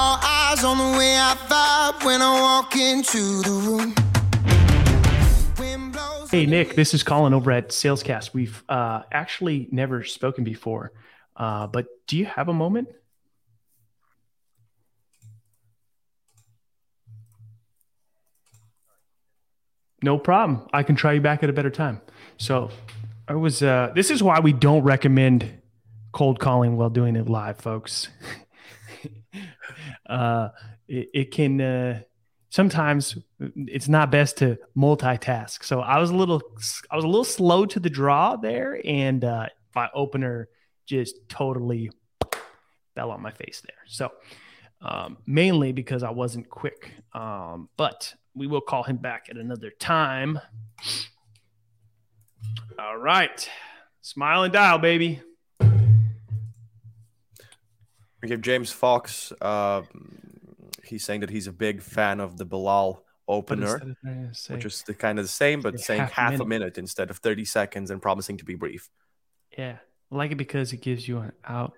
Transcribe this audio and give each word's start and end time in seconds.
All 0.00 0.16
eyes 0.22 0.62
on 0.62 0.78
the 0.78 0.96
way 0.96 1.16
I 1.16 1.34
vibe 1.48 2.06
when 2.06 2.22
I 2.22 2.40
walk 2.40 2.76
into 2.76 3.42
the 3.42 3.50
room. 3.50 3.92
Hey, 6.30 6.46
Nick, 6.46 6.76
this 6.76 6.94
is 6.94 7.02
Collin 7.02 7.34
over 7.34 7.50
at 7.50 7.70
Salescast. 7.70 8.32
We've 8.32 8.62
uh, 8.68 9.02
actually 9.10 9.66
never 9.72 10.04
spoken 10.04 10.44
before, 10.44 10.92
uh, 11.34 11.66
but 11.66 11.86
do 12.06 12.16
you 12.16 12.26
have 12.26 12.46
a 12.46 12.52
moment? 12.52 12.90
No 20.04 20.16
problem. 20.16 20.68
I 20.72 20.84
can 20.84 20.94
try 20.94 21.14
you 21.14 21.20
back 21.20 21.42
at 21.42 21.50
a 21.50 21.52
better 21.52 21.70
time. 21.70 22.00
So, 22.36 22.70
I 23.26 23.34
was. 23.34 23.64
Uh, 23.64 23.90
this 23.96 24.12
is 24.12 24.22
why 24.22 24.38
we 24.38 24.52
don't 24.52 24.84
recommend 24.84 25.60
cold 26.12 26.38
calling 26.38 26.76
while 26.76 26.88
doing 26.88 27.16
it 27.16 27.28
live, 27.28 27.58
folks. 27.58 28.06
uh, 30.08 30.48
it, 30.86 31.08
it 31.12 31.30
can 31.30 31.60
uh, 31.60 32.00
sometimes 32.50 33.16
it's 33.38 33.88
not 33.88 34.10
best 34.10 34.38
to 34.38 34.58
multitask. 34.76 35.64
So 35.64 35.80
I 35.80 35.98
was 35.98 36.10
a 36.10 36.16
little 36.16 36.42
I 36.90 36.96
was 36.96 37.04
a 37.04 37.08
little 37.08 37.24
slow 37.24 37.66
to 37.66 37.80
the 37.80 37.90
draw 37.90 38.36
there, 38.36 38.80
and 38.84 39.24
uh, 39.24 39.46
my 39.74 39.88
opener 39.94 40.48
just 40.86 41.16
totally 41.28 41.90
fell 42.94 43.10
on 43.10 43.20
my 43.20 43.30
face 43.30 43.62
there. 43.64 43.76
So 43.86 44.10
um, 44.80 45.18
mainly 45.26 45.72
because 45.72 46.02
I 46.02 46.10
wasn't 46.10 46.48
quick, 46.48 46.92
um, 47.12 47.68
but 47.76 48.14
we 48.34 48.46
will 48.46 48.60
call 48.60 48.82
him 48.84 48.96
back 48.96 49.26
at 49.30 49.36
another 49.36 49.70
time. 49.70 50.40
All 52.78 52.96
right, 52.96 53.48
smile 54.00 54.44
and 54.44 54.52
dial, 54.52 54.78
baby. 54.78 55.20
We 58.22 58.28
give 58.28 58.40
James 58.40 58.72
Fox. 58.72 59.32
Uh, 59.40 59.82
he's 60.84 61.04
saying 61.04 61.20
that 61.20 61.30
he's 61.30 61.46
a 61.46 61.52
big 61.52 61.82
fan 61.82 62.20
of 62.20 62.36
the 62.36 62.46
Belal 62.46 63.00
opener, 63.28 63.94
which 64.48 64.64
is 64.64 64.82
the 64.82 64.94
kind 64.94 65.18
of 65.18 65.24
the 65.24 65.30
same, 65.30 65.60
but 65.60 65.78
saying 65.78 66.00
half, 66.00 66.12
half 66.12 66.28
a, 66.28 66.32
minute. 66.32 66.42
a, 66.42 66.46
minute. 66.46 66.78
instead 66.78 67.10
of 67.10 67.18
30 67.18 67.44
seconds 67.44 67.90
and 67.90 68.00
promising 68.00 68.38
to 68.38 68.44
be 68.44 68.54
brief. 68.54 68.88
Yeah, 69.56 69.76
I 70.10 70.14
like 70.14 70.32
it 70.32 70.36
because 70.36 70.72
it 70.72 70.80
gives 70.80 71.06
you 71.06 71.18
an 71.18 71.32
out. 71.46 71.74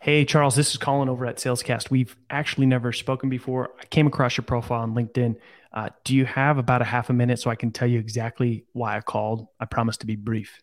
Hey, 0.00 0.26
Charles, 0.26 0.54
this 0.54 0.70
is 0.70 0.76
Collin 0.76 1.08
over 1.08 1.24
at 1.24 1.36
Salescast. 1.36 1.90
We've 1.90 2.14
actually 2.28 2.66
never 2.66 2.92
spoken 2.92 3.30
before. 3.30 3.70
I 3.80 3.86
came 3.86 4.06
across 4.06 4.36
your 4.36 4.44
profile 4.44 4.82
on 4.82 4.94
LinkedIn. 4.94 5.36
Uh, 5.72 5.88
do 6.04 6.14
you 6.14 6.26
have 6.26 6.58
about 6.58 6.82
a 6.82 6.84
half 6.84 7.08
a 7.08 7.14
minute 7.14 7.40
so 7.40 7.50
I 7.50 7.54
can 7.54 7.70
tell 7.70 7.88
you 7.88 8.00
exactly 8.00 8.64
why 8.72 8.96
I 8.96 9.00
called? 9.00 9.46
I 9.58 9.64
promise 9.64 9.96
to 9.98 10.06
be 10.06 10.16
brief. 10.16 10.60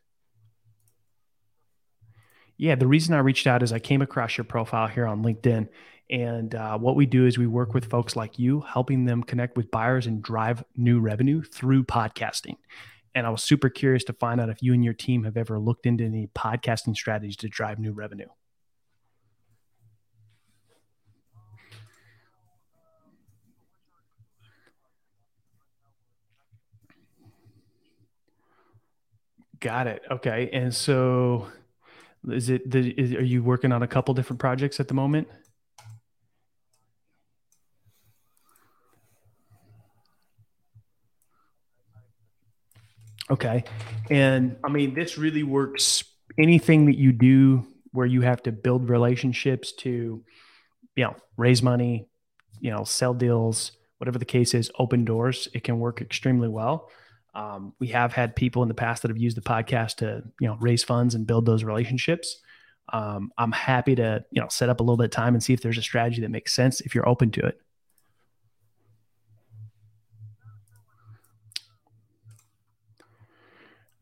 Yeah, 2.62 2.76
the 2.76 2.86
reason 2.86 3.16
I 3.16 3.20
reached 3.22 3.48
out 3.48 3.64
is 3.64 3.73
I 3.73 3.80
came 3.80 4.04
across 4.04 4.38
your 4.38 4.45
profile 4.45 4.88
here 4.88 5.08
on 5.08 5.23
LinkedIn. 5.23 5.67
And 6.12 6.54
uh, 6.54 6.78
what 6.78 6.95
we 6.95 7.08
do 7.08 7.26
is 7.26 7.36
we 7.36 7.48
work 7.48 7.73
with 7.73 7.86
folks 7.86 8.16
like 8.16 8.38
you, 8.38 8.62
helping 8.62 9.06
them 9.06 9.23
connect 9.23 9.58
with 9.58 9.72
buyers 9.72 10.06
and 10.06 10.22
drive 10.22 10.64
new 10.78 11.00
revenue 11.00 11.42
through 11.42 11.86
podcasting. 11.86 12.58
And 13.16 13.26
I 13.26 13.32
was 13.32 13.42
super 13.42 13.67
curious 13.67 14.04
to 14.04 14.14
find 14.14 14.39
out 14.39 14.50
if 14.50 14.62
you 14.62 14.76
and 14.76 14.86
your 14.86 14.94
team 14.94 15.23
have 15.23 15.38
ever 15.38 15.58
looked 15.59 15.88
into 15.88 16.04
any 16.04 16.28
podcasting 16.38 16.95
strategies 16.95 17.36
to 17.38 17.50
drive 17.50 17.80
new 17.80 17.94
revenue. 17.94 18.28
Got 29.59 29.88
it. 29.88 30.04
Okay. 30.12 30.52
And 30.54 30.72
so 30.76 31.48
is 32.30 32.50
it 32.50 32.69
the, 32.69 32.89
is, 33.00 33.14
are 33.14 33.23
you 33.23 33.44
working 33.44 33.72
on 33.72 33.83
a 33.83 33.88
couple 33.88 34.14
different 34.14 34.39
projects 34.39 34.80
at 34.80 34.88
the 34.88 34.94
moment? 34.94 35.27
Okay. 43.30 43.64
And 44.10 44.58
I 44.64 44.70
mean, 44.70 44.93
this 44.93 45.17
really 45.17 45.43
works. 45.43 46.04
Anything 46.37 46.86
that 46.86 46.98
you 46.98 47.11
do 47.11 47.65
where 47.92 48.05
you 48.05 48.21
have 48.21 48.43
to 48.43 48.52
build 48.52 48.89
relationships 48.89 49.71
to, 49.73 50.23
you 50.95 51.04
know, 51.04 51.15
raise 51.37 51.64
money, 51.64 52.08
you 52.60 52.71
know, 52.71 52.83
sell 52.83 53.14
deals, 53.14 53.71
whatever 53.98 54.20
the 54.20 54.26
case 54.26 54.54
is, 54.54 54.71
open 54.80 55.05
doors, 55.05 55.48
it 55.54 55.64
can 55.64 55.80
work 55.80 56.02
extremely 56.02 56.48
well. 56.48 56.89
Um, 57.33 57.73
we 57.80 57.87
have 57.87 58.14
had 58.14 58.36
people 58.36 58.61
in 58.61 58.67
the 58.67 58.73
past 58.75 59.02
that 59.02 59.09
have 59.09 59.17
used 59.17 59.37
the 59.37 59.42
podcast 59.42 59.97
to, 59.97 60.23
you 60.39 60.47
know, 60.47 60.58
raise 60.59 60.83
funds 60.83 61.15
and 61.15 61.25
build 61.25 61.45
those 61.45 61.64
relationships. 61.64 62.42
Um, 62.92 63.31
I'm 63.37 63.53
happy 63.53 63.95
to, 63.95 64.25
you 64.31 64.42
know, 64.42 64.49
set 64.49 64.69
up 64.69 64.80
a 64.80 64.83
little 64.83 64.97
bit 64.97 65.05
of 65.05 65.11
time 65.11 65.33
and 65.33 65.42
see 65.42 65.53
if 65.53 65.61
there's 65.61 65.77
a 65.77 65.81
strategy 65.81 66.21
that 66.21 66.30
makes 66.30 66.53
sense 66.53 66.81
if 66.81 66.93
you're 66.93 67.08
open 67.08 67.31
to 67.31 67.45
it. 67.45 67.61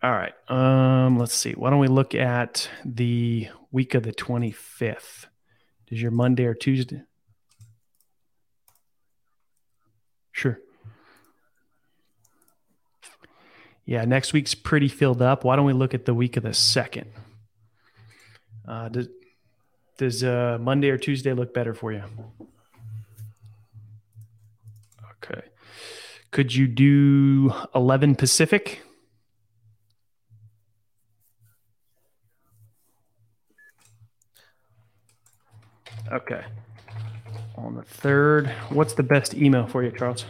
All 0.01 0.11
right. 0.11 0.33
Um, 0.47 1.19
let's 1.19 1.33
see. 1.33 1.51
Why 1.51 1.69
don't 1.69 1.79
we 1.79 1.87
look 1.87 2.15
at 2.15 2.69
the 2.85 3.49
week 3.71 3.95
of 3.95 4.03
the 4.03 4.13
25th? 4.13 5.25
Does 5.87 6.01
your 6.01 6.11
Monday 6.11 6.45
or 6.45 6.53
Tuesday? 6.53 7.01
Sure. 10.31 10.59
Yeah, 13.89 14.05
next 14.05 14.33
week's 14.33 14.53
pretty 14.53 14.87
filled 14.87 15.19
up. 15.19 15.43
Why 15.43 15.55
don't 15.55 15.65
we 15.65 15.73
look 15.73 15.95
at 15.95 16.05
the 16.05 16.13
week 16.13 16.37
of 16.37 16.43
the 16.43 16.53
second? 16.53 17.09
Uh, 18.67 18.87
does 18.87 19.07
does 19.97 20.23
uh, 20.23 20.59
Monday 20.61 20.91
or 20.91 20.97
Tuesday 20.99 21.33
look 21.33 21.55
better 21.55 21.73
for 21.73 21.91
you? 21.91 22.03
Okay. 25.23 25.41
Could 26.29 26.53
you 26.53 26.67
do 26.67 27.51
11 27.73 28.13
Pacific? 28.13 28.83
Okay. 36.11 36.43
On 37.55 37.73
the 37.73 37.81
third, 37.81 38.49
what's 38.69 38.93
the 38.93 39.01
best 39.01 39.33
email 39.33 39.65
for 39.65 39.83
you, 39.83 39.89
Charles? 39.89 40.25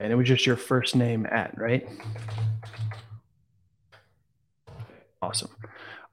And 0.00 0.12
it 0.12 0.16
was 0.16 0.26
just 0.26 0.46
your 0.46 0.56
first 0.56 0.96
name 0.96 1.26
at, 1.26 1.56
right? 1.56 1.88
Awesome. 5.20 5.50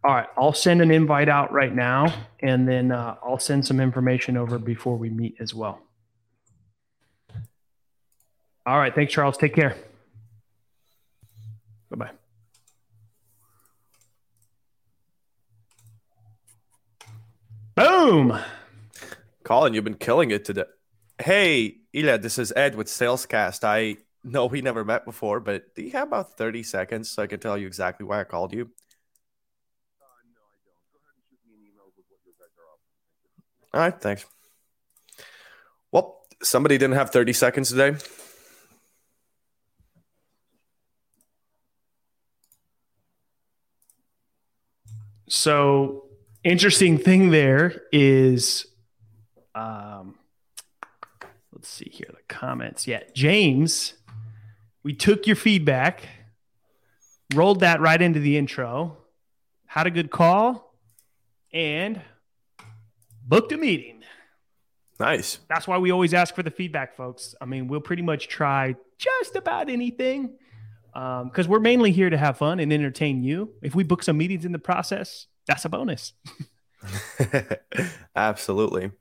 All 0.03 0.13
right, 0.13 0.27
I'll 0.37 0.53
send 0.53 0.81
an 0.81 0.91
invite 0.91 1.27
out 1.27 1.51
right 1.51 1.73
now, 1.73 2.13
and 2.41 2.67
then 2.67 2.91
uh, 2.91 3.15
I'll 3.23 3.39
send 3.39 3.65
some 3.65 3.79
information 3.79 4.37
over 4.37 4.59
before 4.59 4.95
we 4.95 5.09
meet 5.09 5.35
as 5.39 5.53
well. 5.55 5.81
All 8.69 8.77
right. 8.77 8.93
Thanks, 8.93 9.11
Charles. 9.11 9.35
Take 9.35 9.55
care. 9.55 9.75
Bye 11.89 11.97
bye. 11.97 12.18
Boom. 17.99 18.39
Collin, 19.43 19.73
you've 19.73 19.83
been 19.83 19.93
killing 19.93 20.31
it 20.31 20.45
today. 20.45 20.63
Hey, 21.21 21.79
Ilya, 21.91 22.19
this 22.19 22.39
is 22.39 22.53
Ed 22.55 22.75
with 22.75 22.87
Salescast. 22.87 23.65
I 23.65 23.97
know 24.23 24.45
we 24.45 24.61
never 24.61 24.85
met 24.85 25.03
before, 25.03 25.41
but 25.41 25.75
do 25.75 25.81
you 25.81 25.91
have 25.91 26.07
about 26.07 26.37
30 26.37 26.63
seconds 26.63 27.09
so 27.09 27.23
I 27.23 27.27
can 27.27 27.41
tell 27.41 27.57
you 27.57 27.67
exactly 27.67 28.05
why 28.05 28.21
I 28.21 28.23
called 28.23 28.53
you? 28.53 28.61
Uh 28.61 30.05
no, 30.31 30.39
I 30.39 30.55
don't. 30.63 30.79
Go 30.93 30.99
ahead 31.03 31.13
and 31.13 31.23
shoot 31.29 31.39
me 31.45 31.55
an 31.55 31.61
email 31.61 31.91
with 31.97 32.05
what 32.07 32.19
your 32.23 32.35
heads 32.39 32.55
are 32.57 32.71
offering. 32.71 33.69
All 33.73 33.81
right, 33.81 34.01
thanks. 34.01 34.25
Well, 35.91 36.21
somebody 36.41 36.77
didn't 36.77 36.95
have 36.95 37.09
30 37.09 37.33
seconds 37.33 37.69
today. 37.69 37.97
So 45.27 46.08
interesting 46.43 46.97
thing 46.97 47.31
there 47.31 47.83
is, 47.91 48.67
um, 49.55 50.15
let's 51.51 51.67
see 51.67 51.89
here 51.91 52.09
the 52.09 52.33
comments. 52.33 52.87
Yeah, 52.87 53.03
James, 53.13 53.93
we 54.83 54.93
took 54.93 55.27
your 55.27 55.35
feedback, 55.35 56.07
rolled 57.33 57.59
that 57.61 57.81
right 57.81 58.01
into 58.01 58.19
the 58.19 58.37
intro, 58.37 58.97
had 59.65 59.87
a 59.87 59.91
good 59.91 60.11
call, 60.11 60.75
and 61.51 62.01
booked 63.27 63.51
a 63.51 63.57
meeting. 63.57 64.03
Nice. 64.99 65.39
That's 65.47 65.67
why 65.67 65.77
we 65.77 65.91
always 65.91 66.13
ask 66.13 66.35
for 66.35 66.43
the 66.43 66.51
feedback, 66.51 66.97
folks. 66.97 67.33
I 67.39 67.45
mean, 67.45 67.67
we'll 67.67 67.79
pretty 67.79 68.01
much 68.01 68.27
try 68.27 68.75
just 68.97 69.35
about 69.35 69.69
anything 69.69 70.37
because 70.93 71.45
um, 71.45 71.47
we're 71.47 71.59
mainly 71.59 71.91
here 71.91 72.09
to 72.09 72.17
have 72.17 72.37
fun 72.37 72.59
and 72.59 72.73
entertain 72.73 73.23
you. 73.23 73.53
If 73.61 73.75
we 73.75 73.83
book 73.83 74.03
some 74.03 74.17
meetings 74.17 74.43
in 74.43 74.51
the 74.51 74.59
process, 74.59 75.27
that's 75.49 75.65
a 75.65 75.69
bonus. 75.69 76.13
Absolutely. 78.15 78.91